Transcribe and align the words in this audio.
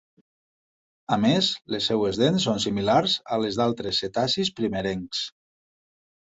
A 1.15 1.17
més, 1.25 1.49
les 1.75 1.89
seves 1.91 2.19
dents 2.21 2.47
són 2.49 2.63
similars 2.63 3.19
a 3.37 3.39
les 3.45 3.61
d'altres 3.61 4.01
cetacis 4.05 4.53
primerencs. 4.63 5.23